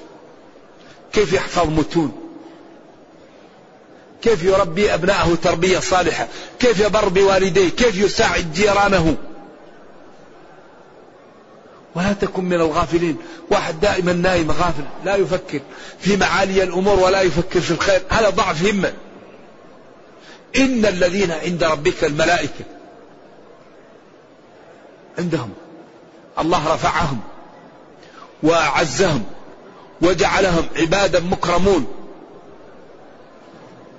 [1.13, 2.11] كيف يحفظ متون؟
[4.21, 6.27] كيف يربي أبنائه تربية صالحة؟
[6.59, 9.17] كيف يبر بوالديه؟ كيف يساعد جيرانه؟
[11.95, 13.17] ولا تكن من الغافلين.
[13.51, 15.59] واحد دائما نايم غافل لا يفكر
[15.99, 18.01] في معالي الأمور ولا يفكر في الخير.
[18.09, 18.93] هذا ضعف همة.
[20.55, 22.65] إن الذين عند ربك الملائكة
[25.17, 25.49] عندهم
[26.39, 27.19] الله رفعهم
[28.43, 29.23] وأعزهم
[30.01, 31.87] وجعلهم عبادا مكرمون.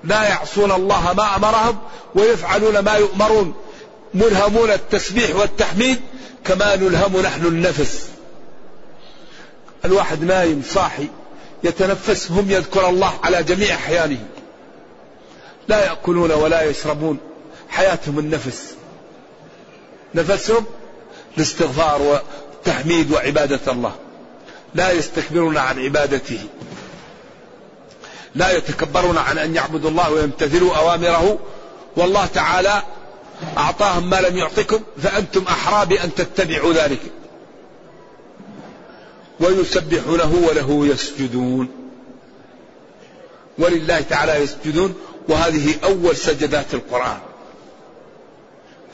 [0.05, 1.79] لا يعصون الله ما أمرهم
[2.15, 3.55] ويفعلون ما يؤمرون.
[4.15, 6.01] ملهمون التسبيح والتحميد
[6.49, 8.09] كما نلهم نحن النفس.
[9.85, 11.09] الواحد نايم صاحي
[11.65, 14.27] يتنفس هم يذكر الله على جميع أحيانه.
[15.69, 17.19] لا يأكلون ولا يشربون
[17.69, 18.75] حياتهم النفس.
[20.15, 20.65] نفسهم
[21.37, 23.93] الاستغفار والتحميد وعبادة الله.
[24.75, 26.41] لا يستكبرون عن عبادته.
[28.35, 31.39] لا يتكبرون عن أن يعبدوا الله ويمتثلوا أوامره.
[31.97, 32.83] والله تعالى
[33.59, 37.01] أعطاهم ما لم يعطكم فأنتم أحرى بأن تتبعوا ذلك.
[39.41, 41.69] ويسبحونه وله يسجدون.
[43.59, 44.95] ولله تعالى يسجدون.
[45.29, 47.19] وهذه أول سجدات القرآن.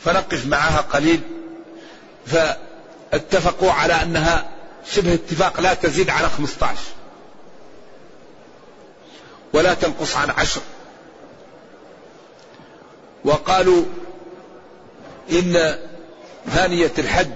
[0.05, 1.21] فنقف معها قليل.
[2.27, 4.51] فاتفقوا على أنها
[4.93, 6.77] شبه اتفاق لا تزيد على 15
[9.53, 10.61] ولا تنقص عن عشر.
[13.25, 13.85] وقالوا
[15.31, 15.79] إن
[16.51, 17.33] ثانية الحد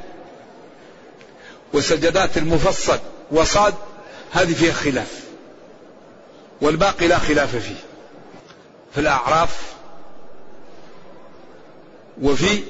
[1.73, 2.99] وسجدات المفصل
[3.31, 3.75] وصاد
[4.33, 5.25] هذه فيها خلاف
[6.61, 7.77] والباقي لا خلاف فيه.
[8.95, 9.75] في الأعراف
[12.23, 12.63] وفي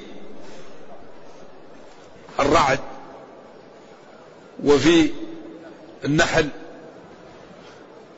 [2.40, 2.81] الرعد
[4.64, 5.11] وفي
[6.05, 6.48] النحل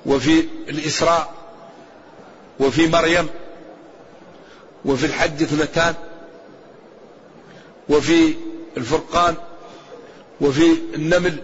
[0.06, 1.34] وفي الإسراء
[2.60, 3.28] وفي مريم
[4.84, 5.94] وفي الحج اثنتان.
[7.88, 8.34] وفي
[8.76, 9.34] الفرقان
[10.40, 11.36] وفي النمل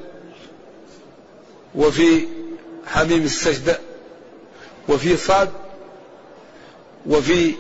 [1.75, 2.27] وفي
[2.87, 3.81] حميم السجدة
[4.89, 5.51] وفي صاد
[7.07, 7.55] وفي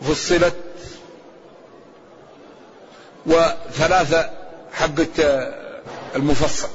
[0.00, 0.54] فصلت
[3.26, 4.30] وثلاثة
[4.72, 5.08] حبة
[6.16, 6.68] المفصل.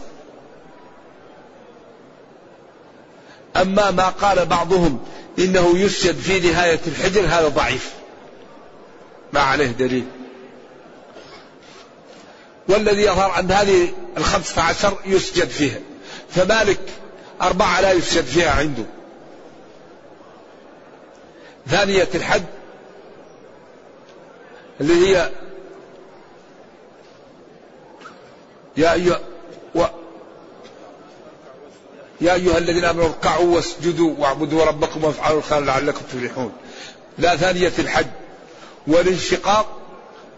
[3.55, 4.99] أما ما قال بعضهم
[5.39, 8.00] إنه يسجد في نهاية الحجر هذا ضعيف.
[9.33, 10.05] ما عليه دليل.
[12.67, 15.79] والذي يظهر أن هذه الخمسة عشر يسجد فيها.
[16.29, 16.79] فمالك
[17.41, 18.83] أربعة لا يسجد فيها عنده.
[21.67, 22.45] ثانية الحد
[24.81, 25.29] اللي هي
[28.77, 29.19] يا أيها
[29.75, 29.85] و
[32.21, 36.53] يا أيها الذين آمنوا اركعوا واسجدوا واعبدوا ربكم وافعلوا الخير لعلكم تفلحون.
[37.17, 38.07] لا ثانية الحج.
[38.87, 39.79] والانشقاق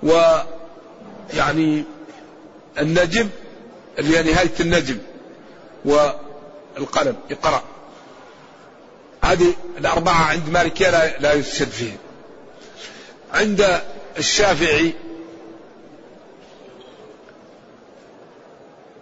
[0.03, 1.83] ويعني
[2.79, 3.29] النجم
[3.99, 4.97] اللي هي نهاية النجم
[5.85, 7.63] والقلم اقرأ.
[9.23, 11.97] هذه الأربعة عند مالكية لا, لا يسجد فيها.
[13.33, 13.81] عند
[14.17, 14.93] الشافعي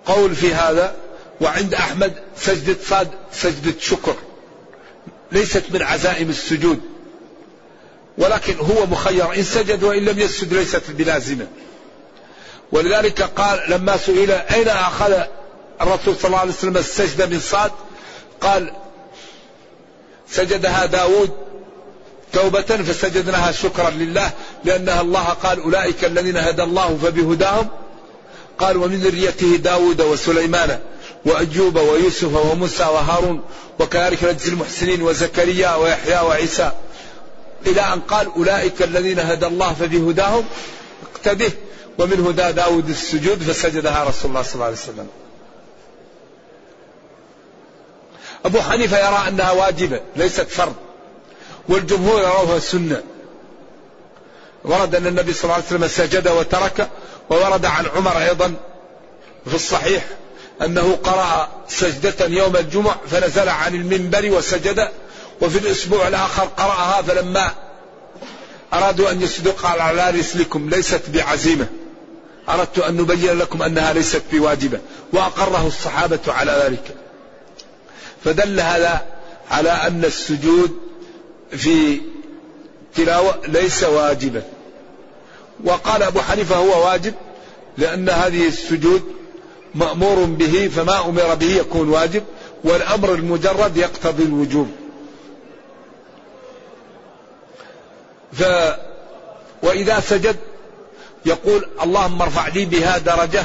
[0.06, 0.96] قول في هذا
[1.42, 4.16] وعند أحمد سجدة صاد سجدة شكر.
[5.32, 6.91] ليست من عزائم السجود.
[8.18, 9.34] ولكن هو مخير.
[9.34, 11.48] إن سجد وإن لم يسجد ليست بلازمة
[12.72, 15.14] ولذلك قال لما سئل أين أخذ
[15.82, 17.72] الرسول صلى الله عليه وسلم السجدة من صاد؟
[18.42, 18.74] قال
[20.30, 21.30] سجدها داود
[22.34, 24.32] توبة فسجدناها شكرا لله
[24.64, 27.68] لأنها الله قال أولئك الذين هدى الله فبهداهم.
[28.60, 30.80] قال ومن ذريته داود وسليمان
[31.26, 33.42] وأيوب ويوسف وموسى وهارون
[33.80, 36.72] وكذلك نجزي المحسنين وزكريا ويحيى وعيسى.
[37.68, 40.46] إلى أن قال أولئك الذين هدى الله فبهداهم
[41.16, 41.52] اقتده.
[42.00, 45.08] ومن هدى داود السجود فسجدها رسول الله صلى الله عليه وسلم.
[48.46, 50.76] أبو حنيفة يرى أنها واجبة ليست فرض.
[51.70, 53.04] والجمهور يروها سنة.
[54.64, 56.90] ورد أن النبي صلى الله عليه وسلم سجد وترك
[57.30, 58.54] وورد عن عمر أيضا
[59.46, 60.06] في الصحيح
[60.62, 64.90] أنه قرأ سجدة يوم الجمع فنزل عن المنبر وسجد.
[65.42, 67.52] وفي الأسبوع الآخر قرأها فلما
[68.74, 71.68] أرادوا أن يسجدوا قال على رسلكم ليست بعزيمة.
[72.50, 74.80] أردت أن نبين لكم أنها ليست بواجبة
[75.14, 76.96] وأقره الصحابة على ذلك.
[78.26, 79.06] فدل هذا
[79.52, 80.72] على أن السجود
[81.52, 82.02] في
[82.96, 84.44] تلاوة ليس واجبا.
[85.64, 87.14] وقال أبو حنيفة هو واجب
[87.78, 89.02] لأن هذه السجود
[89.76, 92.24] مأمور به فما أمر به يكون واجب
[92.64, 94.81] والأمر المجرد يقتضي الوجوب.
[98.34, 98.44] ف
[99.64, 100.36] وإذا سجد
[101.26, 103.44] يقول اللهم ارفع لي بها درجة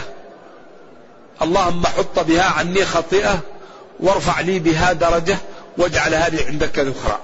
[1.42, 3.38] اللهم حط بها عني خطيئة
[4.00, 5.36] وارفع لي بها درجة
[5.78, 7.20] واجعلها لي عندك ذخرا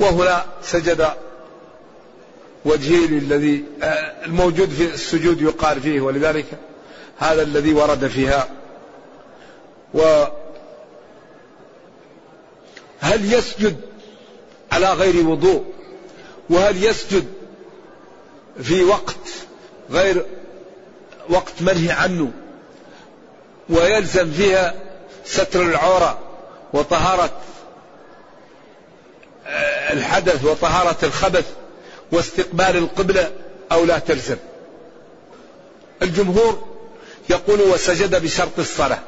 [0.00, 1.08] وهنا سجد
[2.64, 6.46] وجهه للذي آه، الموجود في السجود يقال فيه ولذلك
[7.18, 8.48] هذا الذي ورد فيها.
[9.94, 10.24] و
[13.00, 13.76] هل يسجد
[14.72, 15.64] على غير وضوء؟
[16.50, 17.26] وهل يسجد
[18.62, 19.16] في وقت
[19.90, 20.26] غير
[21.28, 22.32] وقت منهي عنه
[23.68, 24.74] ويلزم فيها
[25.24, 26.18] ستر العورة
[26.72, 27.30] وطهارة
[29.46, 31.52] آه، الحدث وطهارة الخبث
[32.12, 33.30] واستقبال القبلة
[33.72, 34.36] أو لا تلزم؟
[36.02, 36.66] الجمهور
[37.30, 38.98] يقول وسجد بشرط الصلاة.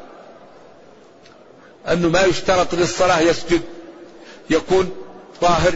[1.88, 3.60] أنه ما يشترط للصلاة يسجد
[4.50, 4.90] يكون
[5.40, 5.74] طاهر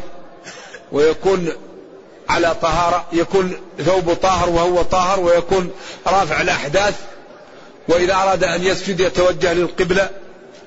[0.93, 1.53] ويكون
[2.29, 5.71] على طهارة يكون ثوب طاهر وهو طاهر ويكون
[6.07, 7.01] رافع الأحداث
[7.89, 10.11] وإذا أراد أن يسجد يتوجه للقبلة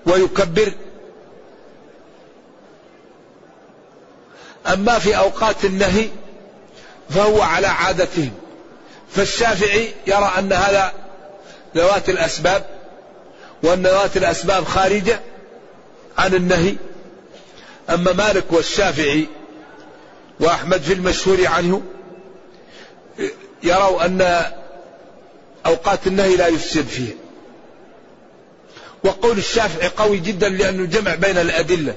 [0.05, 0.71] ويكبر.
[4.73, 6.09] أما في أوقات النهي
[7.09, 8.31] فهو على عادتهم.
[9.15, 10.93] فالشافعي يرى أن هذا
[11.75, 12.65] ذوات الأسباب
[13.63, 15.19] وأن ذوات الأسباب خارجة
[16.17, 16.75] عن النهي.
[17.89, 19.27] أما مالك والشافعي
[20.39, 21.82] وأحمد في المشهور عنه
[23.63, 24.45] يروا أن
[25.65, 27.15] أوقات النهي لا يفسد فيه.
[29.04, 31.93] وقول الشافعي قوي جدا لأنه جمع بين الأدلة.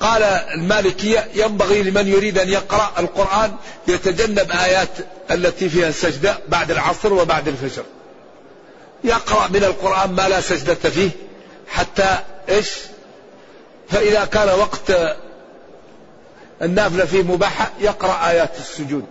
[0.00, 3.56] قال المالكية ينبغي لمن يريد أن يقرأ القرآن
[3.88, 4.88] يتجنب آيات
[5.30, 7.84] التي فيها السجدة بعد العصر وبعد الفجر.
[9.04, 11.10] يقرأ من القرآن ما لا سجدة فيه
[11.68, 12.70] حتى إيش؟
[13.90, 15.16] فإذا كان وقت
[16.62, 19.04] النافلة فيه مباحة يقرأ آيات السجود.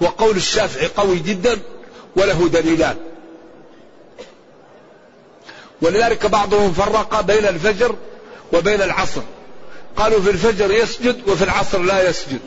[0.00, 1.58] وقول الشافعي قوي جدا
[2.16, 2.96] وله دليلان.
[5.82, 7.96] ولذلك بعضهم فرق بين الفجر
[8.52, 9.22] وبين العصر.
[9.96, 12.40] قالوا في الفجر يسجد وفي العصر لا يسجد.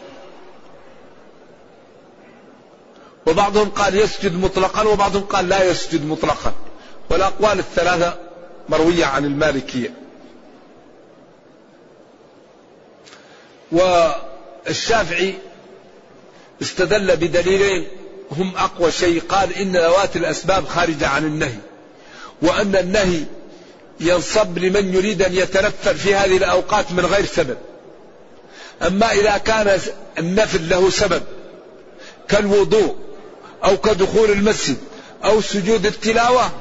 [3.27, 6.53] وبعضهم قال يسجد مطلقا وبعضهم قال لا يسجد مطلقا.
[7.09, 8.17] والأقوال الثلاثة
[8.69, 10.04] مروية عن المالكية.
[13.75, 15.33] والشافعي
[16.61, 17.88] استدل بدليلين
[18.31, 19.21] هم أقوى شيء.
[19.29, 21.57] قال إن ذوات الأسباب خارجة عن النهي
[22.41, 23.23] وأن النهي
[23.99, 27.57] ينصب لمن يريد أن يتنفل في هذه الأوقات من غير سبب.
[28.81, 29.79] أما إذا كان
[30.19, 31.23] النفل له سبب
[32.27, 32.95] كالوضوء
[33.63, 34.77] أو كدخول المسجد
[35.25, 36.51] أو سجود التلاوة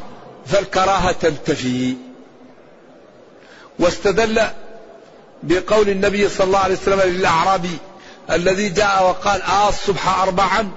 [0.47, 1.95] فالكراهة تنتفي
[3.79, 4.43] واستدل
[5.43, 7.79] بقول النبي صلى الله عليه وسلم للأعرابي
[8.31, 10.71] الذي جاء وقال آه الصبح أربعا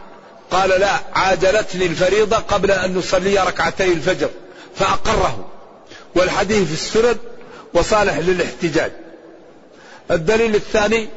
[0.52, 4.30] قال لا عاجلتني الفريضة قبل أن نصلي ركعتي الفجر
[4.76, 5.48] فأقره.
[6.16, 7.18] والحديث في السند
[7.74, 8.92] وصالح للاحتجاج.
[10.12, 11.10] الدليل الثاني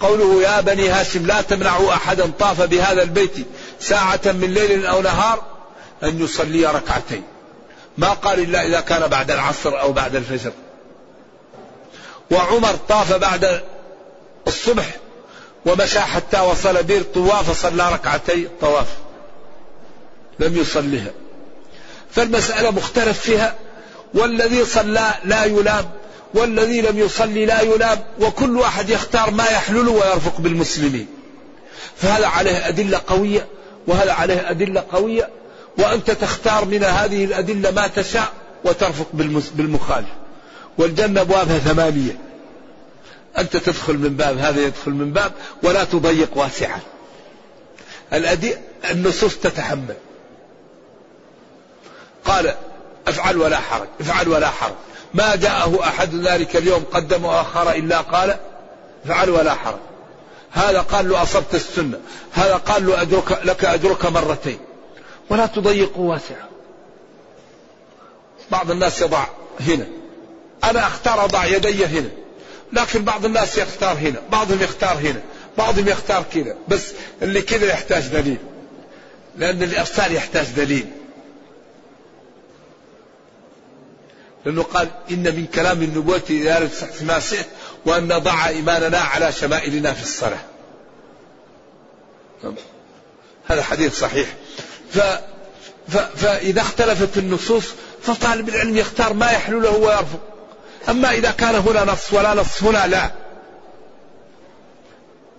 [0.00, 3.32] قوله يا بني هاشم لا تمنعوا أحدا طاف بهذا البيت
[3.80, 5.42] ساعة من ليل أو نهار
[6.02, 7.22] أن يصلي ركعتين.
[7.98, 10.52] ما قال إلا إذا كان بعد العصر أو بعد الفجر.
[12.30, 13.62] وعمر طاف بعد
[14.46, 14.96] الصبح
[15.66, 18.86] ومشى حتى وصل بير طواف فصلى ركعتي طواف
[20.38, 21.10] لم يصلها
[22.10, 23.54] فالمسألة مختلف فيها.
[24.14, 25.90] والذي صلى لا يلام
[26.34, 31.06] والذي لم يصلي لا يلام وكل واحد يختار ما يحلل ويرفق بالمسلمين.
[31.96, 33.46] فهذا عليه أدلة قوية؟
[33.86, 35.28] وهذا عليه أدلة قوية؟
[35.78, 38.32] وأنت تختار من هذه الأدلة ما تشاء
[38.64, 39.06] وترفق
[39.54, 40.08] بالمخالف.
[40.78, 42.18] والجنة أبوابها ثمانية.
[43.38, 46.80] أنت تدخل من باب هذا يدخل من باب ولا تضيق واسعا
[48.90, 49.94] النصوص تتحمل.
[52.24, 52.54] قال
[53.08, 54.74] افعل ولا حرج افعل ولا حرج.
[55.14, 58.36] ما جاءه أحد ذلك اليوم قدم وأخر إلا قال
[59.04, 59.78] افعل ولا حرج.
[60.50, 62.00] هذا قال له أصبت السنة.
[62.32, 64.58] هذا قال له أجرك لك أجرك مرتين.
[65.30, 66.46] ولا تضيقوا واسعا
[68.50, 69.24] بعض الناس يضع
[69.60, 69.86] هنا.
[70.64, 72.10] أنا أختار أضع يدي هنا.
[72.72, 75.20] لكن بعض الناس يختار هنا بعضهم يختار هنا
[75.58, 76.56] بعضهم يختار كذا.
[76.68, 76.92] بس
[77.22, 78.38] اللي كذا يحتاج دليل.
[79.36, 80.86] لأن الإرسال يحتاج دليل.
[84.44, 87.46] لأنه قال إن من كلام النبوة إذا ما سئت
[87.86, 90.38] وأن نضع إيماننا على شمائلنا في الصلاة.
[93.46, 94.28] هذا حديث صحيح.
[94.92, 94.98] ف
[96.16, 97.64] فإذا اختلفت النصوص
[98.02, 100.20] فطالب العلم يختار ما يحلو له ويرفض.
[100.88, 103.10] أما إذا كان هنا نص ولا نص هنا لا.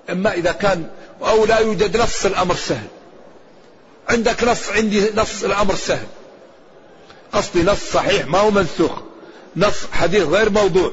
[0.10, 0.90] أما إذا كان
[1.22, 2.88] أو لا يوجد نص الأمر سهل.
[4.10, 6.08] عندك نص عندي نص الأمر سهل.
[7.34, 8.92] قصدي نص صحيح ما هو منسوخ.
[9.56, 10.92] نص حديث غير موضوع.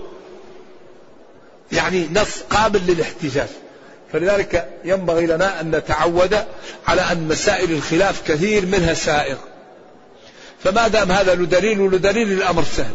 [1.73, 3.49] يعني نص قابل للاحتجاج.
[4.13, 6.45] فلذلك ينبغي لنا أن نتعود
[6.87, 9.37] على أن مسائل الخلاف كثير منها سائغ.
[10.65, 12.95] فما دام هذا له دليل وله دليل الأمر سهل.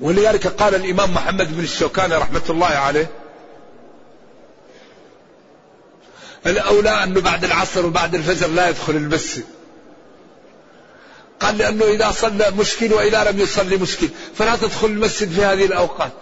[0.00, 3.10] ولذلك قال الإمام محمد بن الشوكاني رحمة الله عليه
[6.46, 9.44] الأولى أنه بعد العصر وبعد الفجر لا يدخل المسجد.
[11.40, 16.12] قال لأنه إذا صلى مشكل وإذا لم يصلي مشكل فلا تدخل المسجد في هذه الأوقات.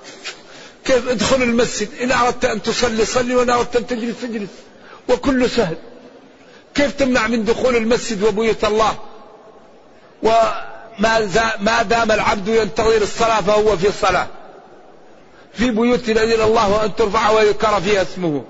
[0.84, 4.50] كيف؟ ادخل المسجد إن أردت أن تصلي صلي وإن أردت أن تجلس تجلس
[5.08, 5.76] وكل سهل.
[6.74, 8.98] كيف تمنع من دخول المسجد وبيوت الله؟
[10.22, 14.26] وما ما دام العبد ينتظر الصلاة فهو في صلاة.
[15.52, 18.44] في بيوت الذين الله أن ترفع ويذكر فيها اسمه.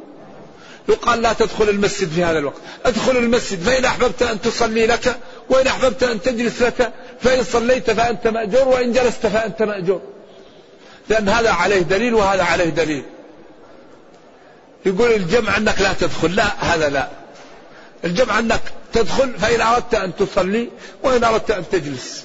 [0.88, 2.56] يقال لا تدخل المسجد في هذا الوقت.
[2.86, 3.62] ادخل المسجد.
[3.62, 5.16] فإن أحببت أن تصلي لك
[5.48, 10.00] وإن أحببت أن تجلس لك فإن صليت فأنت مأجور وإن جلست فأنت مأجور.
[11.08, 13.04] لأن هذا عليه دليل وهذا عليه دليل.
[14.86, 16.34] يقول الجمع أنك لا تدخل.
[16.34, 17.08] لا هذا لا.
[18.04, 18.60] الجمع أنك
[18.92, 20.68] تدخل فإن أردت أن تصلي
[21.02, 22.24] وإن أردت أن تجلس.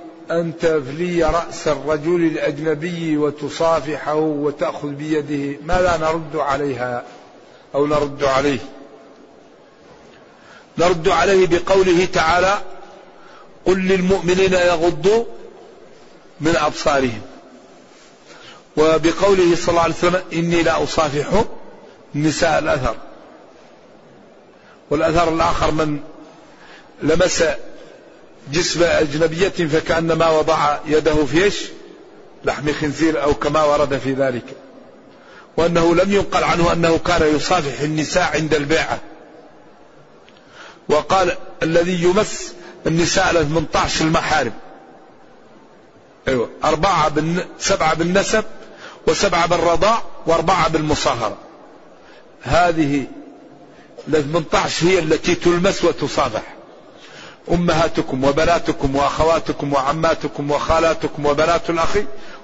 [0.31, 7.03] أن تفلي رأس الرجل الأجنبي وتصافحه وتأخذ بيده ماذا نرد عليها
[7.75, 8.59] أو نرد عليه.
[10.77, 12.57] نرد عليه بقوله تعالى
[13.65, 15.25] قل للمؤمنين يغضوا
[16.41, 17.21] من أبصارهم.
[18.77, 21.43] وبقوله صلى الله عليه وسلم إني لا أصافح
[22.15, 22.95] نساء الأثر.
[24.89, 25.99] والأثر الآخر من
[27.03, 27.43] لمس
[28.51, 31.55] جسم أجنبية فكأنما وضع يده في إيش؟
[32.45, 34.55] لحم خنزير أو كما ورد في ذلك.
[35.57, 38.99] وأنه لم ينقل عنه أنه كان يصافح النساء عند البيعة.
[40.89, 42.53] وقال الذي يمس
[42.87, 44.53] النساء ال 18 المحارم.
[46.27, 46.49] أيوة.
[46.63, 47.45] أربعة بالن...
[47.59, 48.43] سبعة بالنسب
[49.07, 51.37] وسبعة بالرضاع وأربعة بالمصاهرة.
[52.41, 53.05] هذه
[54.07, 56.60] ال 18 هي التي تلمس وتصافح.
[57.51, 61.97] أمهاتكم وبناتكم وأخواتكم وعماتكم وخالاتكم وبنات الأخ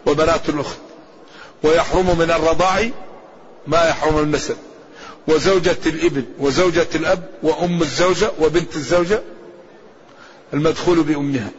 [0.06, 0.78] وبنات الأخت.
[1.64, 2.89] ويحرم من الرضاع
[3.68, 4.56] ما يحرم النسب.
[5.28, 9.22] وزوجة الإبن وزوجة الأب وأم الزوجة وبنت الزوجة
[10.54, 11.50] المدخول بأمها.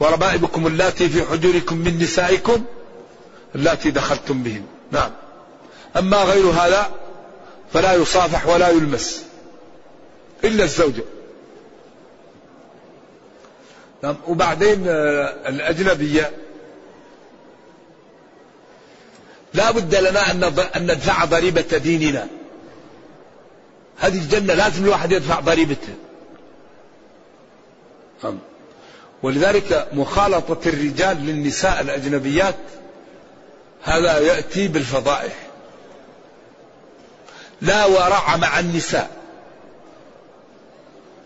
[0.00, 2.64] وربائبكم اللاتي في حجوركم من نسائكم
[3.54, 4.62] اللاتي دخلتم بهن
[4.92, 5.10] نعم.
[5.96, 6.90] أما غير هذا
[7.72, 9.24] فلا يصافح ولا يلمس
[10.44, 11.04] إلا الزوجة.
[14.02, 16.30] وبعدين آه، الأجنبية.
[19.54, 20.30] لا بد لنا
[20.76, 22.28] أن ندفع ضريبة ديننا.
[23.98, 25.94] هذه الجنة لازم الواحد يدفع ضريبتها
[28.24, 28.38] نعم.
[29.22, 32.54] ولذلك مخالطة الرجال للنساء الأجنبيات
[33.82, 35.32] هذا يأتي بالفضائح.
[37.60, 39.10] لا ورع مع النساء.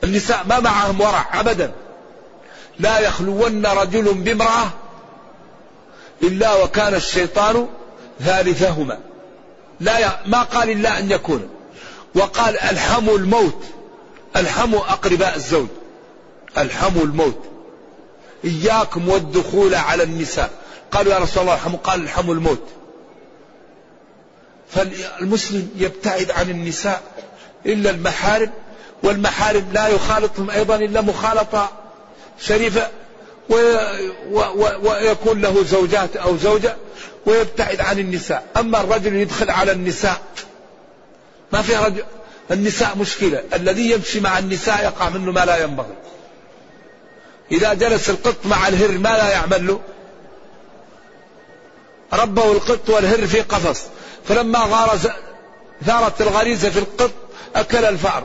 [0.05, 1.73] النساء ما معهم ورع أبدا.
[2.79, 4.71] لا يخلون رجل بامرأة
[6.23, 7.69] إلا وكان الشيطان
[8.21, 8.99] ثالثهما.
[9.81, 10.11] لا ي...
[10.27, 11.49] ما قال إلا أن يكون.
[12.15, 13.65] وقال ألحموا الموت.
[14.37, 15.69] ألحموا أقرباء الزوج.
[16.59, 17.39] ألحموا الموت.
[18.45, 20.51] إياكم والدخول على النساء.
[20.91, 22.69] قالوا يا رسول الله الحموا قال ألحموا الموت.
[24.71, 27.03] فالمسلم يبتعد عن النساء
[27.67, 28.51] إلا المحارم
[29.03, 31.71] والمحارم لا يخالطهم أيضا إلا مخالطة
[32.39, 32.89] شريفة
[34.83, 36.77] ويكون له زوجات أو زوجة
[37.27, 38.45] ويبتعد عن النساء.
[38.57, 40.21] أما الرجل يدخل على النساء
[41.53, 42.05] ما في رجل
[42.51, 43.43] النساء مشكلة.
[43.55, 45.95] الذي يمشي مع النساء يقع منه ما لا ينبغي.
[47.53, 49.81] إذا جلس القط مع الهر ما لا يعمل له؟
[52.13, 53.83] ربه القط والهر في قفص.
[54.29, 55.09] فلما غارز
[55.87, 57.11] ثارت الغريزة في القط
[57.57, 58.25] أكل الفأر.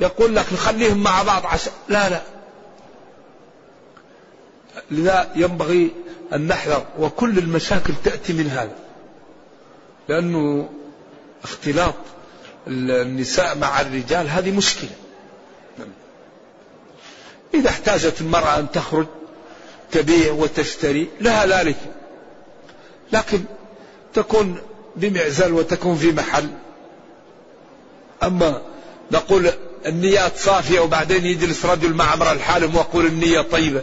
[0.00, 2.20] يقول لك نخليهم مع بعض عشان لا لا.
[4.90, 5.90] لذا ينبغي
[6.32, 8.76] أن نحذر وكل المشاكل تأتي من هذا.
[10.08, 10.68] لأنه
[11.44, 11.94] اختلاط
[12.66, 14.90] النساء مع الرجال هذه مشكلة.
[17.54, 19.06] إذا احتاجت المرأة أن تخرج
[19.90, 21.76] تبيع وتشتري لها ذلك.
[23.12, 23.40] لكن
[24.14, 24.58] تكون
[24.96, 26.48] بمعزل وتكون في محل.
[28.22, 28.62] أما
[29.12, 29.50] نقول
[29.86, 33.82] النيات صافية وبعدين يجلس رجل مع امرأة الحالم ويقول النية طيبة.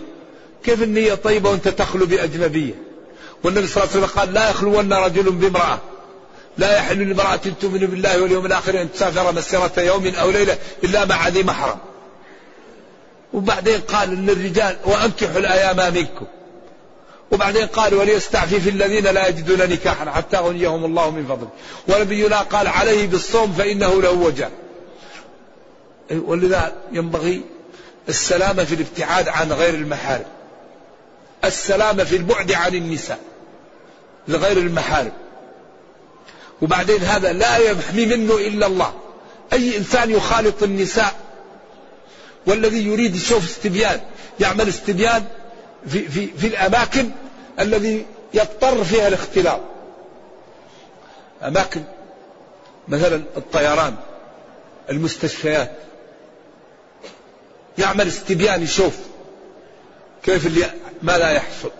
[0.66, 2.74] كيف النية طيبة وأنت تخلو بأجنبية؟
[3.44, 5.80] والنبي صلى الله عليه وسلم قال لا يخلون رجل بامرأة.
[6.58, 11.28] لا يحل لامرأة تؤمن بالله واليوم الآخر أن تسافر مسيرة يوم أو ليلة إلا مع
[11.28, 11.78] ذي محرم.
[13.34, 16.26] وبعدين قال للرجال وأنكحوا الأيام منكم.
[17.32, 21.50] وبعدين قال وليستعفف الذين لا يجدون نكاحا حتى غنيهم الله من فضله.
[21.88, 24.50] ونبينا قال عليه بالصوم فإنه له وجه
[26.12, 27.42] ولذا ينبغي
[28.10, 30.26] السلامة في الابتعاد عن غير المحارم.
[31.44, 33.20] السلامة في البعد عن النساء
[34.28, 35.12] لغير المحارم.
[36.62, 38.94] وبعدين هذا لا يحمي منه إلا الله.
[39.54, 41.16] أي إنسان يخالط النساء
[42.46, 44.02] والذي يريد يشوف استبيان
[44.40, 45.26] يعمل استبيان
[45.88, 47.12] في, في, في الأماكن
[47.60, 49.60] الذي يضطر فيها الاختلاط
[51.44, 51.82] أماكن
[52.88, 53.96] مثلا الطيران
[54.90, 55.72] المستشفيات
[57.78, 58.94] يعمل استبيان يشوف
[60.26, 60.66] كيف اللي
[61.02, 61.72] ما لا يحصل.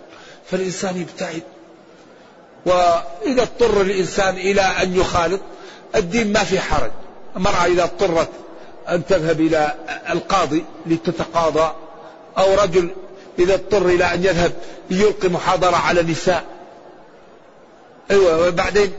[0.50, 1.42] فالإنسان يبتعد.
[2.66, 5.40] وإذا اضطر الإنسان إلى أن يخالط
[5.94, 6.90] الدين ما في حرج.
[7.36, 8.28] المرأة إذا اضطرت
[8.88, 9.74] أن تذهب إلى
[10.10, 11.72] القاضي لتتقاضى
[12.38, 12.90] أو رجل
[13.38, 14.52] إذا اضطر إلى أن يذهب
[14.90, 16.44] ليلقي محاضرة على نساء.
[18.10, 18.92] أيوة وبعدين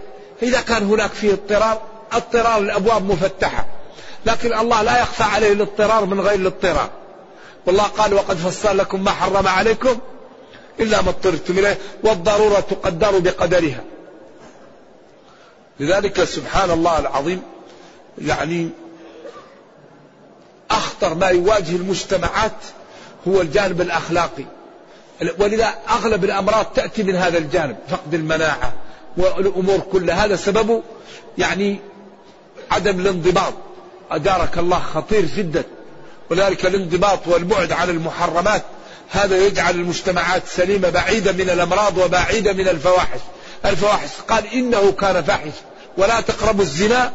[0.43, 1.81] إذا كان هناك فيه اضطرار
[2.11, 3.65] اضطرار الأبواب مفتحة.
[4.25, 6.89] لكن الله لا يخفى عليه الاضطرار من غير الاضطرار.
[7.68, 9.97] والله قال وقد فصل لكم ما حرم عليكم
[10.80, 13.84] إلا ما اضطررتم إليه والضرورة تقدر بقدرها.
[15.80, 17.41] لذلك سبحان الله العظيم
[18.18, 18.70] يعني
[20.72, 22.51] أخطر ما يواجه المجتمعات
[23.28, 24.45] هو الجانب الأخلاقي.
[25.39, 28.74] ولذا أغلب الأمراض تأتي من هذا الجانب فقد المناعة
[29.18, 30.26] والأمور كلها.
[30.26, 30.84] هذا سببه
[31.38, 31.80] يعني
[32.72, 33.53] عدم الانضباط.
[34.11, 35.63] أدارك الله خطير جدا.
[36.30, 38.63] ولذلك الانضباط والبعد عن المحرمات.
[39.11, 43.19] هذا يجعل المجتمعات سليمة بعيدة من الأمراض وبعيدة من الفواحش.
[43.65, 45.61] الفواحش قال إنه كان فاحشة
[45.97, 47.13] ولا تقربوا الزنا.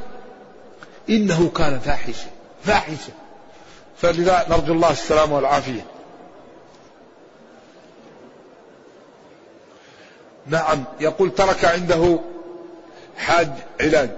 [1.11, 2.27] إنه كان فاحشة
[2.65, 3.13] فاحشة
[4.03, 5.85] فلذا نرجو الله السلامة والعافية.
[10.47, 12.19] نعم يقول ترك عنده
[13.19, 13.49] حاج
[13.81, 14.11] علاج.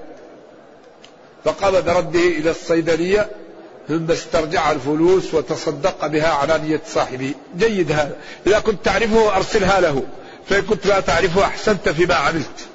[1.44, 3.30] فقام برده إلى الصيدلية
[3.88, 8.16] ثم استرجع الفلوس وتصدق بها على نية صاحبه جيد هذا.
[8.46, 10.02] إذا كنت تعرفه أرسلها له.
[10.48, 12.68] فإن كنت لا تعرفه أحسنت فيما عملت.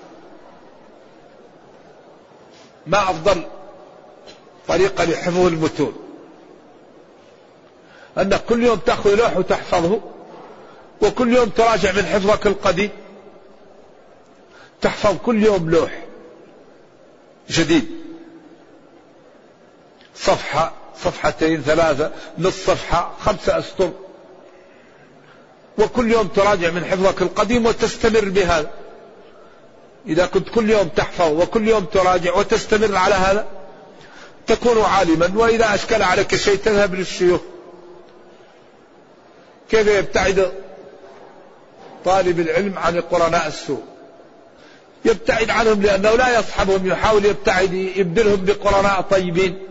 [2.88, 3.44] ما أفضل
[4.68, 5.94] طريقة لحفظ المتون.
[8.18, 10.02] أنك كل يوم تأخذ لوح وتحفظه.
[11.02, 12.90] وكل يوم تراجع من حفظك القديم.
[14.82, 16.04] تحفظ كل يوم لوح.
[17.50, 17.88] جديد.
[20.16, 23.92] صفحة صفحتين ثلاثة نصف صفحة خمسة أسطر.
[25.78, 28.70] وكل يوم تراجع من حفظك القديم وتستمر بهذا.
[30.08, 33.48] إذا كنت كل يوم تحفظ وكل يوم تراجع وتستمر على هذا
[34.48, 35.32] تكون عالما.
[35.36, 37.42] وإذا أشكل عليك شيء تذهب للشيوخ.
[39.70, 40.52] كيف يبتعد
[42.06, 43.84] طالب العلم عن قرناء السوء؟
[45.06, 49.69] يبتعد عنهم لأنه لا يصحبهم يحاول يبتعد يبدلهم بقرناء طيبين.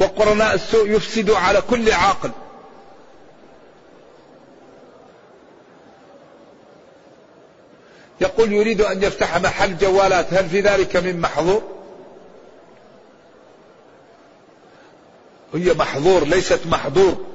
[0.00, 2.30] وقرناء السوء يفسدوا على كل عاقل.
[8.20, 11.62] يقول يريد أن يفتح محل جوالات هل في ذلك من محظور؟
[15.54, 17.26] هي محظور ليست محظور.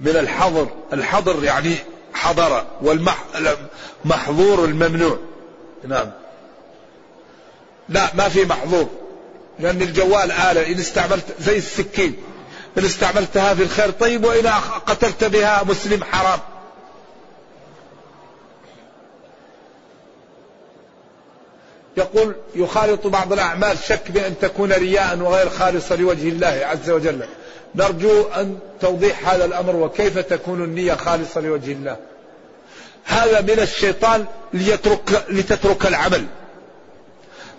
[0.00, 1.74] من الحظر الحظر يعني
[2.14, 5.18] حضر والمحظور الممنوع.
[5.84, 6.10] نعم.
[7.88, 8.88] لا ما في محظور.
[9.60, 10.66] لأن الجوال آلة.
[10.66, 12.16] إن استعملت زي السكين.
[12.78, 14.46] إن استعملتها في الخير طيب وإن
[14.86, 16.40] قتلت بها مسلم حرام.
[21.96, 27.20] يقول يخالط بعض الأعمال شك بأن تكون رياء وغير خالصة لوجه الله عز وجل.
[27.74, 31.96] نرجو أن توضيح هذا الأمر وكيف تكون النية خالصة لوجه الله.
[33.04, 36.26] هذا من الشيطان ليترك لتترك العمل.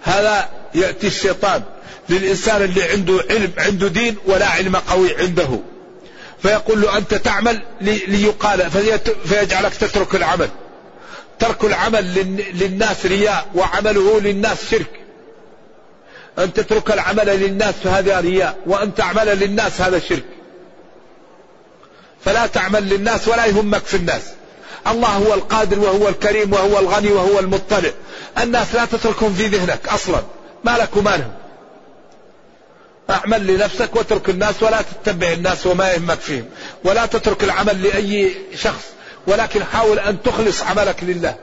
[0.04, 1.64] هذا يأتي الشيطان.
[2.10, 5.60] للإنسان اللي عنده علم عنده دين ولا علم قوي عنده.
[6.42, 8.72] فيقول له أنت تعمل ليقال
[9.26, 10.50] فيجعلك تترك العمل.
[11.40, 12.14] ترك العمل
[12.54, 15.00] للناس رياء وعمله للناس شرك.
[16.40, 20.26] أن تترك العمل للناس فهذا رياء وأن تعمل للناس هذا شرك.
[22.26, 24.22] فلا تعمل للناس ولا يهمك في الناس.
[24.88, 27.92] الله هو القادر وهو الكريم وهو الغني وهو المطلع.
[28.38, 30.24] الناس لا تتركهم في ذهنك أصلا.
[30.64, 31.32] ما لك وما لهم.
[33.10, 36.46] اعمل لنفسك واترك الناس ولا تتبع الناس وما يهمك فيهم.
[36.84, 38.84] ولا تترك العمل لأي شخص
[39.28, 41.36] ولكن حاول أن تخلص عملك لله.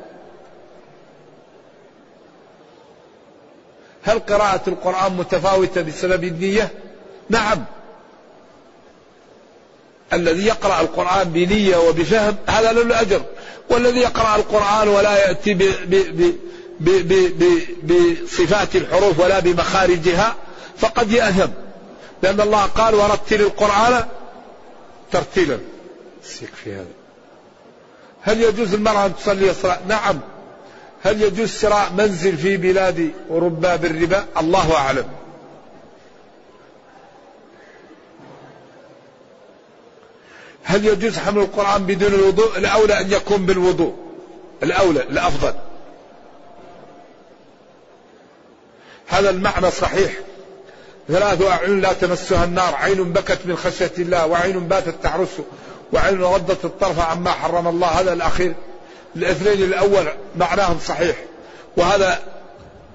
[4.03, 6.71] هل قراءة القرآن متفاوتة بسبب النية؟
[7.31, 7.65] نعم.
[10.13, 13.23] الذي يقرأ القرآن بنية وبفهم هذا له الأجر.
[13.71, 16.33] والذي يقرأ القرآن ولا يأتي ب ب
[16.81, 20.35] ب بصفات الحروف ولا بمخارجها
[20.79, 21.51] فقد يأثم
[22.23, 24.05] لأن الله قال ورتل القرآن
[25.13, 25.59] ترتيلا.
[26.43, 26.87] يكفي هذا؟
[28.23, 30.21] هل يجوز المرأة أن تصلي الصلاة؟ نعم.
[31.03, 35.09] هل يجوز شراء منزل في بلاد أوروبا بالربا؟ الله أعلم.
[40.65, 43.95] هل يجوز حمل القرآن بدون الوضوء؟ الأولى أن يكون بالوضوء.
[44.63, 45.55] الأولى الأفضل.
[49.07, 50.13] هذا المعنى صحيح.
[51.09, 52.75] ثلاث أعين لا تمسها النار.
[52.75, 55.29] عين بكت من خشية الله وعين باتت تعرس
[55.93, 57.87] وعين غضت الطرف عما حرم الله.
[57.87, 58.55] هذا الأخير.
[59.17, 61.17] الاثنين الأول معناهم صحيح.
[61.77, 62.19] وهذا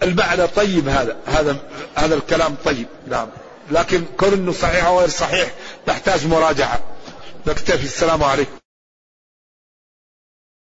[0.03, 1.17] المعنى طيب هذا.
[1.25, 1.57] هذا
[1.95, 2.87] هذا الكلام طيب.
[3.07, 3.27] نعم.
[3.71, 5.51] لكن كون إنه صحيح أو غير صحيح
[5.87, 6.79] نحتاج مراجعة.
[7.47, 7.83] نكتفي.
[7.83, 8.60] السلام عليكم.